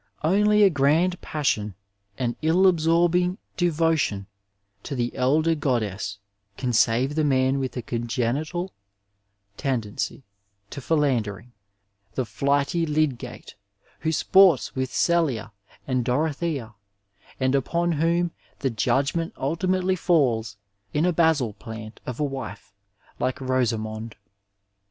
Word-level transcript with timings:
Only 0.23 0.63
a 0.63 0.71
grand 0.71 1.21
passion, 1.21 1.75
an 2.17 2.35
ill 2.41 2.65
absorbing 2.65 3.37
devotion 3.55 4.25
to 4.81 4.95
the 4.95 5.15
elder 5.15 5.53
goddess 5.53 6.17
can 6.57 6.73
save 6.73 7.13
the 7.13 7.23
man 7.23 7.59
with 7.59 7.77
a 7.77 7.83
congenital 7.83 8.73
ten 9.57 9.79
dency 9.83 10.23
to 10.71 10.81
philandering, 10.81 11.51
the 12.15 12.25
flighty 12.25 12.83
Lydgate 12.87 13.53
who 13.99 14.11
sports 14.11 14.73
with 14.75 14.89
Gelia 14.89 15.51
and 15.85 16.03
Dorothea, 16.03 16.73
and 17.39 17.53
upon 17.53 17.91
whom 17.91 18.31
the 18.57 18.71
judgment 18.71 19.35
ulti 19.35 19.69
mately 19.69 19.95
falls 19.95 20.57
in 20.95 21.05
a 21.05 21.13
basil 21.13 21.53
plant 21.53 21.99
of 22.07 22.19
a 22.19 22.23
wife 22.23 22.73
like 23.19 23.39
Rosamond. 23.39 24.15